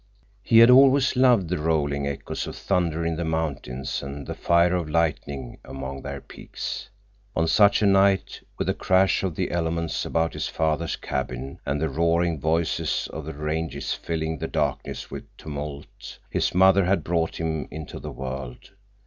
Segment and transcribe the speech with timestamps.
[0.41, 4.73] He had always loved the rolling echoes of thunder in the mountains and the fire
[4.75, 6.89] of lightning among their peaks.
[7.35, 11.79] On such a night, with the crash of the elements about his father's cabin and
[11.79, 17.39] the roaring voices of the ranges filling the darkness with tumult, his mother had brought
[17.39, 18.71] him into the world.